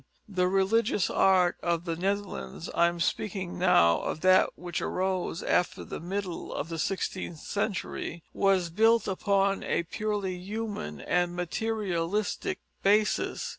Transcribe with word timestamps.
The 0.27 0.47
religious 0.47 1.11
art 1.11 1.57
of 1.61 1.85
the 1.85 1.95
Netherlands 1.95 2.71
I 2.73 2.87
am 2.87 2.99
speaking 2.99 3.59
now 3.59 3.99
of 3.99 4.21
that 4.21 4.49
which 4.57 4.81
arose 4.81 5.43
after 5.43 5.83
the 5.83 5.99
middle 5.99 6.51
of 6.51 6.69
the 6.69 6.79
sixteenth 6.79 7.37
century 7.37 8.23
was 8.33 8.71
built 8.71 9.07
upon 9.07 9.61
a 9.61 9.83
purely 9.83 10.33
human 10.39 11.01
and 11.01 11.35
materialistic 11.35 12.61
basis. 12.81 13.47